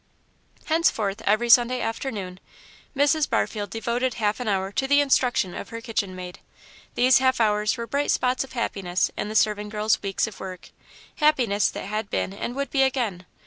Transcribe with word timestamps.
Henceforth, 0.65 1.21
every 1.27 1.47
Sunday 1.49 1.79
afternoon, 1.79 2.39
Mrs. 2.97 3.29
Barfield 3.29 3.69
devoted 3.69 4.15
half 4.15 4.39
an 4.39 4.47
hour 4.47 4.71
to 4.71 4.87
the 4.87 4.99
instruction 4.99 5.53
of 5.53 5.69
her 5.69 5.79
kitchen 5.79 6.15
maid. 6.15 6.39
These 6.95 7.19
half 7.19 7.39
hours 7.39 7.77
were 7.77 7.85
bright 7.85 8.09
spots 8.09 8.43
of 8.43 8.53
happiness 8.53 9.11
in 9.15 9.29
the 9.29 9.35
serving 9.35 9.69
girl's 9.69 10.01
weeks 10.01 10.25
of 10.25 10.39
work 10.39 10.71
happiness 11.17 11.69
that 11.69 11.85
had 11.85 12.09
been 12.09 12.33
and 12.33 12.55
would 12.55 12.71
be 12.71 12.81
again. 12.81 13.27